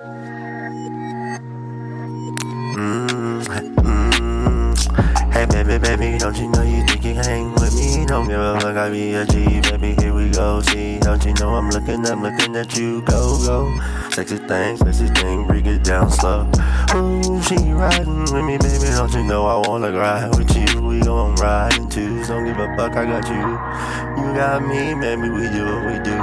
Mm, 0.00 1.44
mm. 3.44 4.72
Hey 5.30 5.44
baby, 5.44 5.76
baby, 5.76 6.16
don't 6.16 6.34
you 6.38 6.48
know 6.48 6.62
you 6.62 6.86
think 6.86 7.04
you 7.04 7.12
hang 7.12 7.52
with 7.52 7.74
me? 7.74 8.06
Don't 8.06 8.26
give 8.26 8.40
a 8.40 8.58
fuck, 8.60 8.78
I 8.78 8.88
be 8.88 9.12
a 9.12 9.26
G, 9.26 9.60
baby, 9.60 9.94
here 10.00 10.14
we 10.14 10.30
go. 10.30 10.62
See, 10.62 10.98
don't 11.00 11.22
you 11.26 11.34
know 11.34 11.50
I'm 11.50 11.68
looking, 11.68 12.06
I'm 12.06 12.22
looking 12.22 12.56
at 12.56 12.74
you, 12.78 13.02
go, 13.02 13.36
go. 13.44 13.78
Sexy 14.10 14.38
thing, 14.38 14.78
sexy 14.78 15.08
thing, 15.08 15.46
break 15.46 15.66
it 15.66 15.84
down 15.84 16.10
slow. 16.10 16.50
Ooh, 16.94 17.42
she 17.42 17.56
riding 17.56 18.20
with 18.20 18.32
me, 18.32 18.56
baby, 18.56 18.86
don't 18.96 19.12
you 19.12 19.24
know 19.24 19.44
I 19.44 19.68
wanna 19.68 19.92
ride 19.92 20.34
with 20.34 20.56
you? 20.56 20.80
We 20.80 21.00
gon' 21.00 21.34
ride 21.34 21.76
in 21.76 21.90
twos, 21.90 22.28
don't 22.28 22.46
give 22.46 22.58
a 22.58 22.74
fuck, 22.74 22.96
I 22.96 23.04
got 23.04 23.28
you. 23.28 24.24
You 24.24 24.32
got 24.32 24.62
me, 24.62 24.94
baby, 24.94 25.28
we 25.28 25.42
do 25.50 25.66
what 25.66 25.84
we 25.84 25.98
do. 26.02 26.16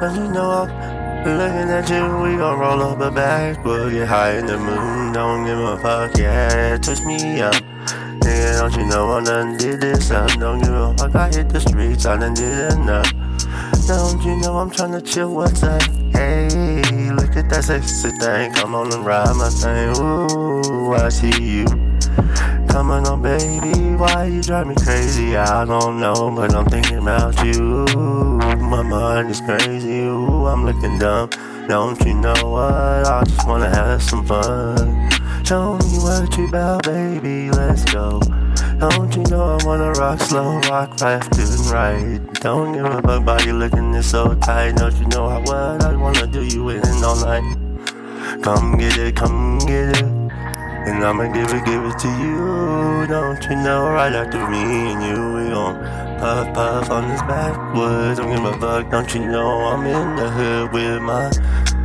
Don't 0.00 0.16
you 0.16 0.28
know 0.32 0.50
I'm 0.50 0.95
Looking 1.26 1.70
at 1.70 1.90
you, 1.90 2.04
we 2.22 2.36
gon' 2.36 2.56
roll 2.60 2.82
up 2.82 3.00
a 3.00 3.10
back. 3.10 3.64
We'll 3.64 3.90
get 3.90 4.06
high 4.06 4.38
in 4.38 4.46
the 4.46 4.56
moon, 4.56 5.12
don't 5.12 5.44
give 5.44 5.58
a 5.58 5.76
fuck, 5.76 6.16
yeah, 6.16 6.76
twist 6.76 7.04
me 7.04 7.40
up. 7.40 7.52
Nigga, 8.22 8.60
don't 8.60 8.76
you 8.76 8.86
know 8.86 9.10
I 9.10 9.24
done 9.24 9.56
did 9.56 9.80
this 9.80 10.12
up? 10.12 10.30
Don't 10.38 10.60
give 10.60 10.72
a 10.72 10.94
fuck, 10.96 11.16
I 11.16 11.28
hit 11.30 11.48
the 11.48 11.58
streets, 11.58 12.06
I 12.06 12.16
done 12.16 12.34
did 12.34 12.72
enough. 12.74 13.12
Don't 13.88 14.22
you 14.22 14.36
know 14.36 14.58
I'm 14.58 14.70
tryna 14.70 15.04
chill, 15.04 15.34
what's 15.34 15.64
up? 15.64 15.82
Hey, 16.12 16.48
look 17.10 17.36
at 17.36 17.50
that 17.50 17.64
sexy 17.64 18.10
thing, 18.20 18.52
come 18.52 18.76
on 18.76 18.92
and 18.92 19.04
ride 19.04 19.34
my 19.34 19.48
thing. 19.48 19.96
Ooh, 20.00 20.94
I 20.94 21.08
see 21.08 21.42
you. 21.42 21.66
Coming 22.76 23.06
on, 23.06 23.08
oh, 23.08 23.16
baby, 23.16 23.96
why 23.96 24.26
you 24.26 24.42
drive 24.42 24.66
me 24.66 24.74
crazy? 24.74 25.34
I 25.34 25.64
don't 25.64 25.98
know, 25.98 26.30
but 26.36 26.54
I'm 26.54 26.66
thinking 26.66 26.98
about 26.98 27.42
you. 27.42 27.86
My 27.96 28.82
mind 28.82 29.30
is 29.30 29.40
crazy. 29.40 30.00
Ooh, 30.00 30.44
I'm 30.44 30.66
looking 30.66 30.98
dumb. 30.98 31.30
Don't 31.68 31.98
you 32.04 32.12
know 32.12 32.34
what? 32.34 33.06
I 33.08 33.24
just 33.24 33.48
wanna 33.48 33.70
have 33.70 34.02
some 34.02 34.26
fun. 34.26 35.08
Show 35.42 35.78
me 35.78 35.98
what 36.04 36.36
you 36.36 36.48
about, 36.48 36.84
baby. 36.84 37.50
Let's 37.50 37.82
go. 37.86 38.20
Don't 38.78 39.16
you 39.16 39.22
know 39.30 39.56
I 39.56 39.64
wanna 39.64 39.92
rock 39.92 40.20
slow, 40.20 40.60
rock 40.68 41.00
left 41.00 41.38
and 41.38 41.66
right? 41.70 42.20
Don't 42.42 42.74
give 42.74 42.84
a 42.84 43.00
fuck 43.00 43.22
about 43.22 43.46
you 43.46 43.54
looking 43.54 43.92
this 43.92 44.10
so 44.10 44.34
tight. 44.34 44.76
Don't 44.76 44.94
you 44.96 45.06
know 45.06 45.30
how 45.30 45.40
what 45.40 45.82
I 45.82 45.96
wanna 45.96 46.26
do 46.26 46.44
you 46.44 46.68
in 46.68 46.82
all 47.02 47.16
night? 47.24 47.56
Come 48.42 48.76
get 48.76 48.98
it, 48.98 49.16
come 49.16 49.60
get 49.60 49.96
it. 49.96 50.55
And 50.86 51.04
I'ma 51.04 51.26
give 51.32 51.52
it, 51.52 51.64
give 51.64 51.84
it 51.84 51.98
to 51.98 52.08
you. 52.08 53.06
Don't 53.08 53.42
you 53.44 53.56
know 53.56 53.90
right 53.90 54.12
after 54.12 54.48
me 54.48 54.92
and 54.92 55.02
you, 55.02 55.34
we 55.34 55.50
gon' 55.50 55.80
puff, 56.18 56.54
puff 56.54 56.90
on 56.90 57.08
this 57.08 57.20
backwoods. 57.22 58.18
Don't 58.18 58.34
give 58.34 58.44
a 58.44 58.58
fuck, 58.60 58.90
don't 58.90 59.14
you 59.14 59.26
know 59.26 59.66
I'm 59.66 59.84
in 59.84 60.16
the 60.16 60.30
hood 60.30 60.72
with 60.72 61.02
my 61.02 61.30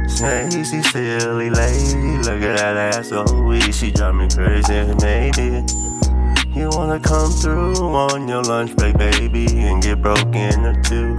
Stacy, 0.07 0.83
silly 0.83 1.49
lady. 1.49 2.17
Look 2.17 2.41
at 2.43 2.57
that 2.57 2.77
ass, 2.77 3.11
oh, 3.11 3.43
we, 3.43 3.59
she 3.71 3.91
drive 3.91 4.13
me 4.13 4.27
crazy, 4.29 4.93
maybe. 5.01 5.65
You 6.53 6.69
wanna 6.73 6.99
come 6.99 7.31
through 7.31 7.75
on 7.75 8.27
your 8.27 8.43
lunch 8.43 8.75
break, 8.75 8.97
baby, 8.97 9.47
and 9.61 9.81
get 9.81 10.01
broken 10.01 10.35
into 10.35 10.81
two. 10.83 11.17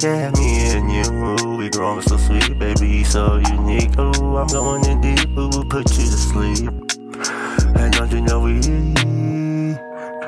Yeah, 0.00 0.30
me 0.36 0.70
and 0.76 0.92
you, 0.92 1.56
we 1.56 1.70
growing 1.70 2.02
so 2.02 2.18
sweet, 2.18 2.56
baby, 2.58 3.02
so 3.04 3.36
unique. 3.50 3.98
Ooh, 3.98 4.36
I'm 4.36 4.46
going 4.46 4.84
in 4.84 5.00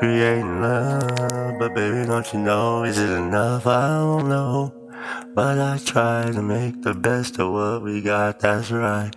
creating 0.01 0.61
love? 0.61 1.59
But 1.59 1.75
baby, 1.75 2.07
don't 2.07 2.33
you 2.33 2.39
know, 2.39 2.83
is 2.83 2.97
it 2.97 3.11
enough? 3.11 3.67
I 3.67 3.99
don't 3.99 4.29
know. 4.29 4.73
But 5.35 5.59
I 5.59 5.77
try 5.77 6.31
to 6.31 6.41
make 6.41 6.81
the 6.81 6.95
best 6.95 7.37
of 7.37 7.53
what 7.53 7.83
we 7.83 8.01
got, 8.01 8.39
that's 8.39 8.71
right. 8.71 9.11